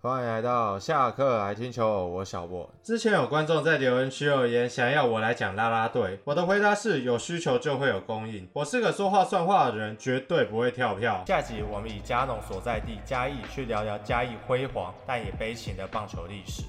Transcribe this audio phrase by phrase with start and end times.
[0.00, 2.72] 欢迎来到下课来听球，我小博。
[2.84, 6.20] 之前有观众在留言区留言，想要我来讲啦啦队。
[6.22, 8.48] 我的回答是有需求就会有供应。
[8.52, 11.24] 我是个说话算话的人，绝对不会跳票。
[11.26, 16.62] 下集我们以嘉农所在地嘉义去聊聊嘉义辉煌但也悲情的棒球历史。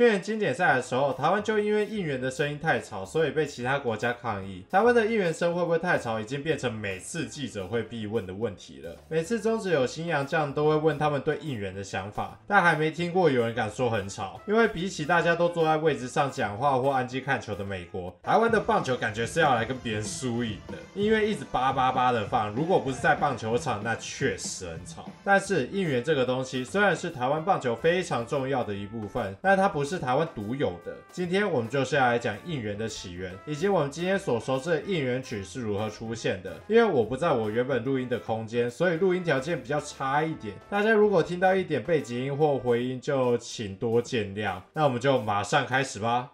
[0.00, 4.64] 去年经典赛的时候，台湾就因为应援的声音太吵，所以被其他国家抗议。
[4.70, 8.96] 台湾的应援声会不会太吵，已经变成每次记者会必问的问题了。
[9.10, 14.40] 每次中职有新洋将，都会问他们对应援的想法，但还没听过有人敢说很吵。
[14.46, 20.78] 因为比起大家都坐在位置上讲话或安静看球的美国，台湾的棒球感觉是要来跟别人输赢的。
[20.94, 25.10] 音乐一直叭叭叭的放，如果不是在棒球场，那确实很吵。
[25.22, 29.89] 但是应援这个东西，虽然是台湾棒球非常重要的一部分，但它不。
[29.89, 30.96] 不是台湾独有的。
[31.10, 36.60] 今天我们就是要来讲应援的起源，以及我们今天所熟知的应援曲是如何出现的。
[36.68, 40.54] 因为我不在我原本录音的空间，所以录音条件比较差一点。
[40.70, 44.60] 大家如果听到一点背景音或回音，就请多见谅。
[44.74, 46.30] 那我们就马上开始吧。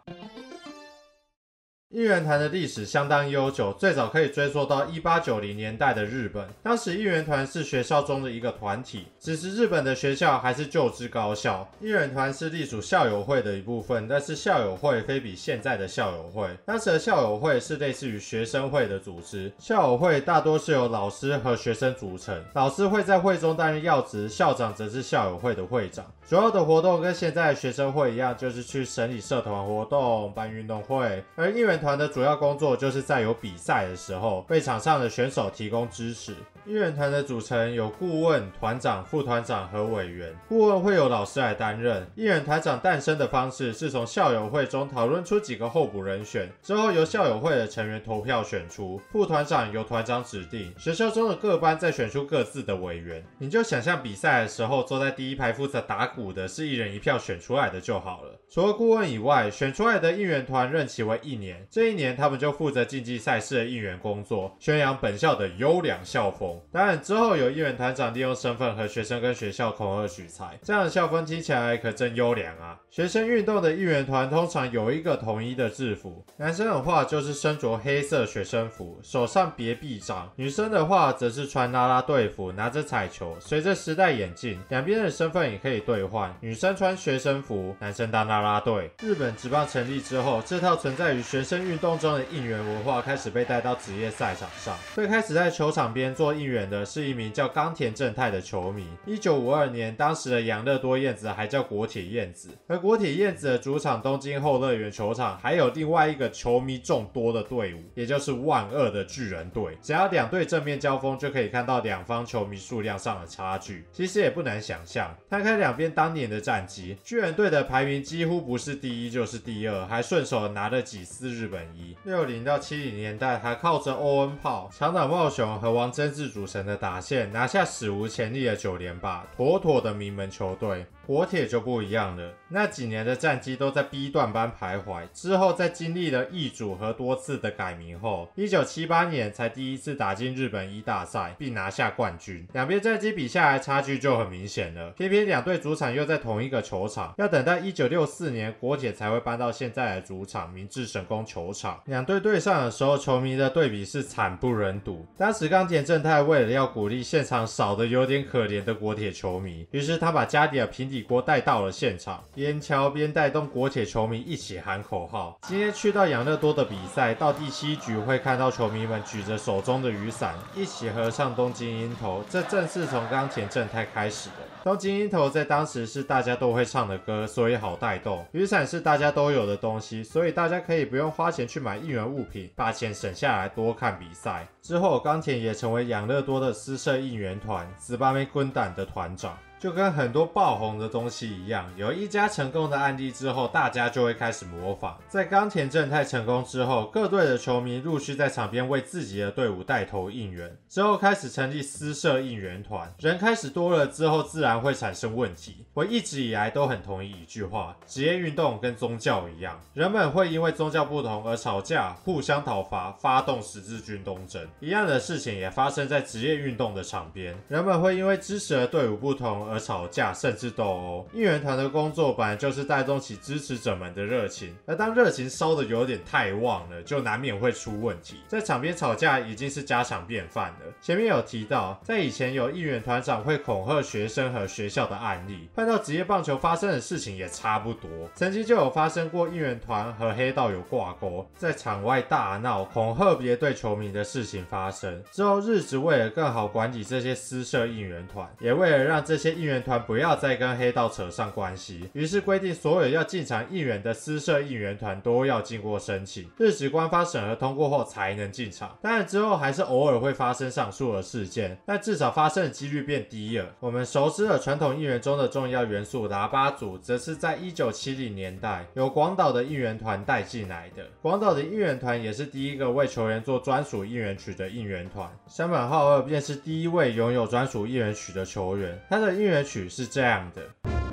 [1.97, 6.47] 应援团的历史相当悠久，最早可以追溯到一八九零年代的日本。
[6.63, 11.67] 当时应援团是学校中的一个团体，只是日本的学校还是旧制高校。
[11.81, 16.47] 应援团是隶属校友会的一部分，但是校友会非比现在的校友会。
[16.67, 26.05] 当时的校友会是类似于学生会的组织，校友会大多是由老师和学生组成，老师会在会中担任要职，校长则是校友会的会长。
[26.29, 31.81] 主要的活动跟现在的学生会一样，就是去审理社团活动、办运动会，而应援。
[31.86, 36.35] 团团的主要工作就是在有比赛的时候，为场上的选手提供支持。
[36.67, 40.35] 应援团的组成有顾问、团长、副团长和委员。
[40.49, 42.05] 顾问会由老师来担任。
[42.17, 49.01] 应援团长诞生的方式是从校友会中讨论出几个候补人选，之后由校友会的成员投票选出。
[49.13, 50.75] 副团长由团长指定。
[50.77, 53.25] 学校中的各班再选出各自的委员。
[53.39, 58.41] 你就想象比赛的时候，坐在第一排负责打鼓的是一人一票选出来的就好了。
[58.51, 61.65] 除了顾问以外，选出来的应援团任期为一年。
[61.71, 66.61] 这一年，他们就负责竞技赛事的应援工作，宣扬本校的优良校风。
[66.73, 72.79] 当然，之后有应援团长利用身份和学生跟学校恐吓取材，这样的校风听起来可真优良啊！
[72.91, 83.37] 学生运动的应援团通常有一个统一的制服，男生的话就是身着黑色学生服，手上别臂章；女生的话则是穿啦啦队服，拿着彩球。
[83.41, 88.91] 随着时代演进，两边的身份也可以兑换，女生穿学生服，男生当啦啦队。
[89.03, 94.77] 日本职棒成立之后，这套存在于学生运动中的应援文化开始被带到职业赛场上。
[94.95, 98.87] 最开始在球场边做应援的是一名叫冈田正太的球迷。
[99.05, 109.77] 一九五二年，当时的杨乐多燕子还叫国铁燕子，而国铁燕子的主场东京后乐园球场还有另外一个球迷众多的队伍，也就是万恶的巨人队。
[109.81, 113.85] 只要两队正面交锋，就可以看到两方球迷数量上的差距。
[113.93, 121.97] 其实也不难想象，摊开两边当年的战绩，巨人队的排名几乎不是第一就是第二，还顺手拿了几次日日本一。
[122.03, 130.85] 六零到七零年代，还靠着欧恩炮、长岛茂雄和王贞治组成的打线，拿下史无前例的九连霸，妥妥的名门球队。
[131.07, 135.05] 国铁就不一样了，那几年的战绩都在 B 段班徘徊。
[135.15, 142.45] 之后，在经历了易主和多次的改名后，一九七八年才第一次打进日本一大赛，并拿下冠军。
[142.55, 144.91] 两边战绩比下来，差距就很明显了。
[144.97, 151.81] 偏偏两队主场又在同一个球场，要等到一九六四年，国铁才会搬到现在的主场明治神宫球场。
[151.87, 155.07] 两队对上的时候，球迷的对比是惨不忍睹。
[155.17, 165.39] 当时冈田正太为了要鼓励现场少的有点可怜的国铁球迷，于是他把家里的平底李国带到了现场，边敲边带动国铁球迷一起喊口号。
[165.43, 174.37] 今天去到养乐多的比赛，到第七局会看到球迷们举着手中的雨伞，一起合唱《东京樱头》，这正是从冈田正太开始的。
[174.65, 178.25] 《东京樱头》在当时是大家都会唱的歌，所以好带动。
[178.33, 184.49] 雨伞是大家都有的东西，所以大家可以不用花钱去买应援物品，把钱省下来多看比赛。
[184.63, 189.37] 之后，冈田也成为养乐多的私设应援团“紫巴梅滚蛋”的团长。
[189.59, 194.99] 就跟很多爆红的东西一样，有一家成功的案例之后，大家就会开始模仿。
[195.09, 202.93] 在冈田正太成功之后，各队的球迷陆续在场边为自己的队伍带头应援，之后开始成立私设应援团。
[202.99, 205.65] 人开始多了之后，自然会产生问题。
[205.73, 214.47] 我一直以来都很同意一句话：职业运动跟宗教一样，人们会因为宗教不同而吵架、互相讨伐、发动十字军东征。
[214.61, 219.46] 一样的事情也发生在职业运动的场边，人们会因为支持的队伍不同。
[219.51, 221.09] 而吵架，甚至斗殴。
[221.13, 228.17] 应援团的工作本来就是带动起支持者们的热情，而当热情烧得有点太旺了，就难免会出问题。
[228.27, 230.73] 在场边吵架已经是家常便饭了。
[230.81, 237.91] 前面有提到，在以前有应援团长会恐吓学生和学校的案例，换到职业棒球发生的事情也差不多。
[238.15, 245.03] 曾经就有发生过应援团和黑道有挂钩，在场外大闹，恐吓别队球迷的事情发生。
[245.13, 258.77] 之后日职为了更好管理这些私设应援团，也为了让这些应援团不要再跟黑道扯上关系，于是规定所有要进场应援的私设应援团都要经过申请，日职官方审核通过后才能进场。
[258.83, 263.47] 当然之后还是偶尔会发生上述的事件，但至少发生的几率变低了。
[263.61, 270.85] 我们熟知了传统应援中的重要元素喇叭组，则是在一九七零年代由广岛的应援团带进来的。
[271.03, 275.09] 广岛的应援团也是第一个为球员做专属应援曲的应援团。
[275.27, 280.86] 山本浩二便是第一位拥有专属应援曲的球员，他的应乐曲是这样的。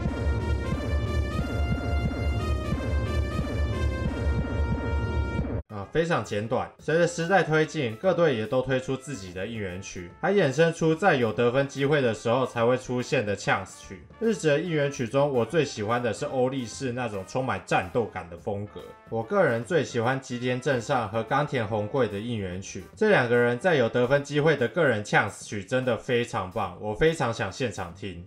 [5.94, 6.68] 非常简短。
[6.80, 14.02] 随着时代推进，各队也都推出自己的应援曲，还衍生出在有得分机会的时候才会出现的呛死曲。
[14.20, 18.82] 日职的应援曲中，我最喜欢的是欧力士那种充满战斗感的风格。
[19.10, 28.26] 我个人最喜欢吉田正尚和冈田弘贵的应援曲，这两个人在有得分机会的个人呛死曲真的非常棒，我非常想现场听。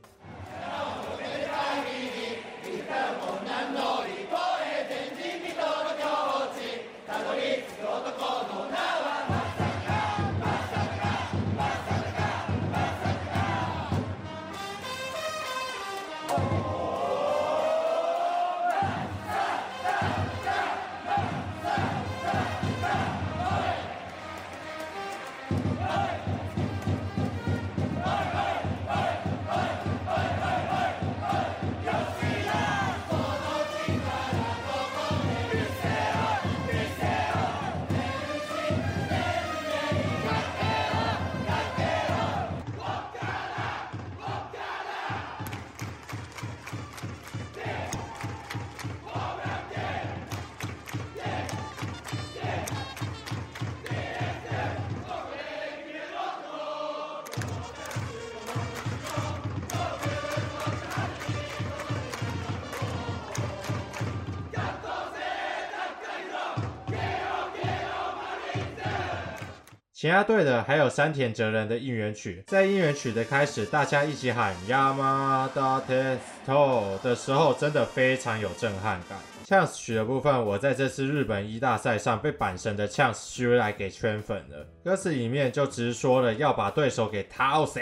[69.99, 79.19] 其他队的还有山田哲人的应援曲，在应援曲的开始，大家一起喊 Yamada Testo 的时候，真的非常有震撼感。
[79.47, 84.67] Chance 曲的部分，我在这次日本一大赛上被阪神的呛死曲来给圈粉了。
[84.85, 87.81] 歌词里面就直说了要把对手给掏死，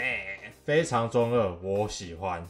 [0.63, 2.47] 非常中二，我喜欢。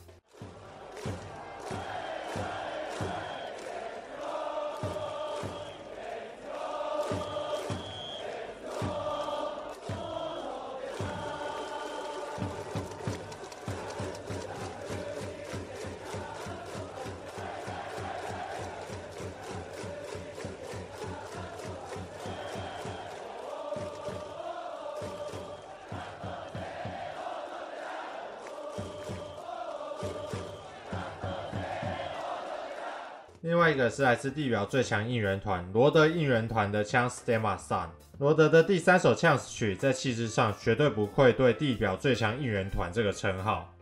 [33.46, 37.90] 另外一个是来自地表最强应援团罗德应援团的枪 Stema Sun。
[38.18, 43.75] 罗德的第三首 Chance 曲在气质上绝对不愧对地表最强应援团这个称号。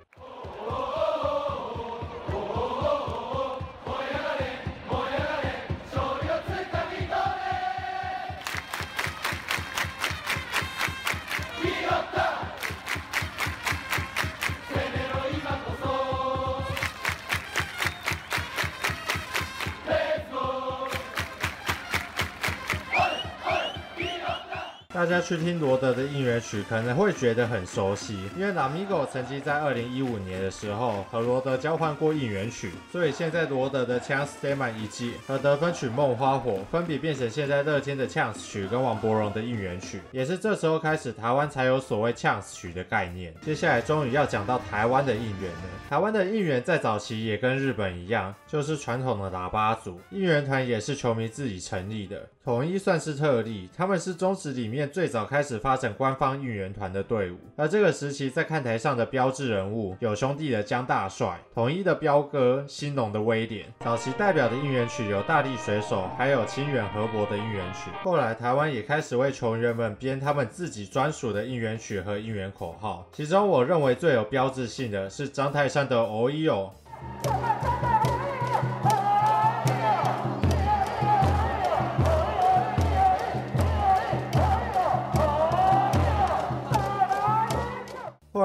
[24.94, 43.34] 大家去听罗德的应援曲，可能会觉得很熟悉，因为 Lamigo 曾经在二零一五年的时候和罗德交换过应援曲，所以现在罗德的呛 Stayman 一季和得分曲梦花火分别变成现在乐天的呛曲跟王柏荣的应援曲，也是这时候开始台湾才有所谓呛曲的概念。
[43.42, 54.83] 接下来终于要讲到台湾的应援了，台湾的应援在早期也跟日本一样，就是传统的喇叭组，应援团也是球迷自己成立的，统一算是特例，他们是中职里面。
[54.90, 57.38] 最早开始发展官方应援团的队伍。
[57.56, 63.66] 而这个时期，在看台上的标志人物有兄弟的江大帅、统一的彪哥、兴农的威廉。
[63.80, 67.90] 早期代表的应援曲有大力水手，还有清远河伯的应援曲。
[68.04, 73.08] 后来台湾也开始为球员们编他们自己专属的应援曲和应援口号。
[73.12, 76.70] 其中我认为最有标志性的是张泰山的“哦咿唷”。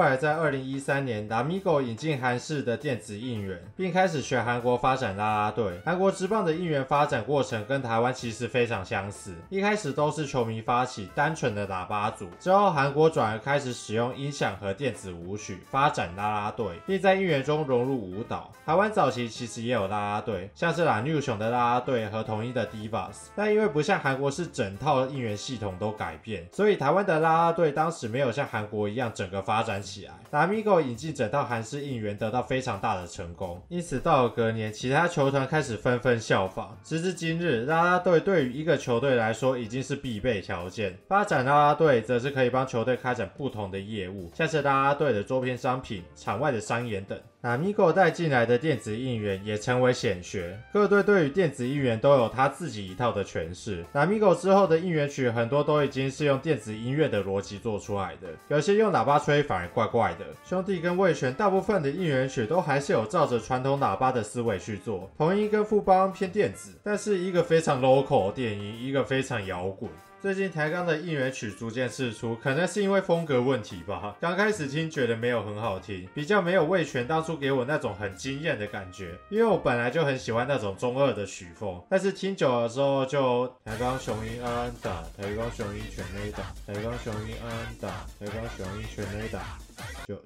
[0.09, 5.79] 后来在二零一三年，Lamigo 引进韩式的电子应援，并开始学韩国发展啦啦队。
[5.85, 18.51] 韩国职棒的应援发展过程跟台湾其实非常相似，一开始都是球迷发起单纯的喇叭组，之后韩国转而开始使用音响和电子舞曲发展啦啦队，并在应援中融入舞蹈。
[18.65, 29.98] 台湾早期其实也有啦啦队，像是 La New 熊的啦啦队和统一的 Divas，但因为不像韩国是整套应援系统都改变，所以台湾的啦啦队当时没有像韩国一样整个发展起。
[29.99, 36.77] 起来 Amigo 引进整套韩式应援得到非常大的成功，因此到了隔年，其他球团开始纷纷效仿。
[36.83, 40.97] 时至今日，拉拉队对于一个球队来说已经是必备条件。
[41.07, 47.19] 发展拉拉队则是可以帮球队开展不同的业务，像是拉拉队的周边商品、场外的商演等。
[47.41, 53.85] NAMIGO 带进来的电子应援也成为显学，各队对于电子应援都有他自己一套的诠释。
[53.93, 60.25] NAMIGO 之后的应援曲很多都已经是用电子音乐的逻辑做出来的，有些用喇叭吹反而怪怪的。
[60.43, 69.89] 兄弟跟魏全大部分的应援曲都还是有照着传统喇叭的思维去做，同一跟富邦偏电子，但是一个非常 local 电音，一个非常摇滚。
[70.21, 74.13] 最近台钢的应援曲逐渐释出，可能是因为风格问题吧。
[74.19, 79.17] 刚开始听觉得没有很好听，比较没有味全当初给我那种很惊艳的感觉。
[79.29, 87.87] 因为我本来就很喜欢那种中二的曲风，但是听久了之后就台钢雄鹰安安打，台钢雄鹰全垒打，台钢雄鹰安安打，
[88.19, 89.57] 台钢雄鹰全垒打，
[90.05, 90.21] 就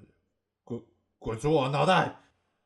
[0.63, 0.81] 滚
[1.19, 2.15] 滚出我脑袋。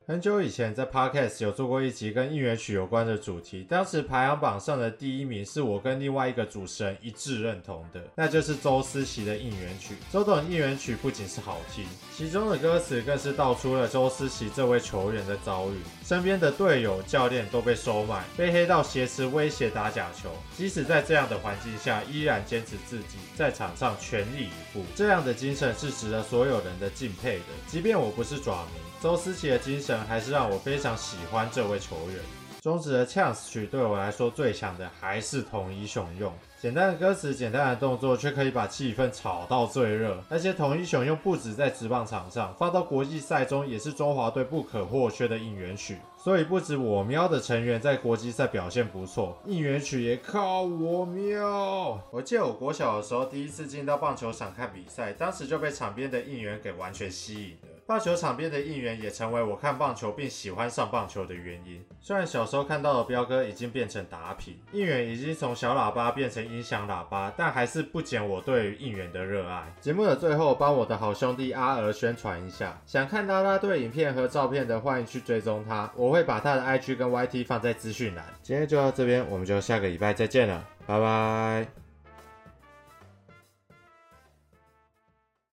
[0.10, 9.96] 很久以前，在 Podcast 有做过一集跟应援曲有关的主题，当时排行榜上的第一名是我跟另外一个主持人一致认同的，那就是周思齐的应援曲。
[10.10, 11.84] 周董应援曲不仅是好听，
[12.16, 27.44] 其中的歌词更是道出了周思齐这位球员的遭遇，身边的队友、教练都被收买，被黑道挟持威胁打假球，即使在这样的环境下，依然坚持自己在场上全力以赴，这样的精神是值得所有人的敬佩的。
[27.68, 29.98] 即便我不是爪迷，周思齐的精神。
[30.08, 32.20] 还是让我非常喜欢这位球员。
[32.62, 36.34] 中职的 Chance 曲对我来说最强的还是统一熊用。
[36.60, 40.22] 简单的歌词，简单的动作，却可以把气氛炒到最热。
[40.28, 45.98] 而且统一熊用不止在职棒场上，放到国际赛中也是中华队不可或缺的应援曲。
[46.18, 52.02] 所以不止我喵的成员在国际赛表现不错，应援曲也靠我喵。
[52.12, 57.77] 我记得我国小的时候第一次进到棒球场看比赛，当时就被场边的应援给完全吸引了。
[57.88, 61.82] 棒球场边的应援也成为我看棒球并喜欢上棒球的原因。
[62.02, 69.74] 虽然小时候看到的彪哥已经变成打品，应援已经从小喇叭变成音响喇叭，但还是不减我对于应援的热爱。
[69.80, 78.26] 节目的最后，帮我的好兄弟阿娥宣传一下，想看啦啦队影片和照片的，欢迎去追踪他，我会把他的 IG 跟 YT 放在资讯栏。
[78.44, 81.87] 今天就到这边，我们就下个礼拜再见了，拜拜。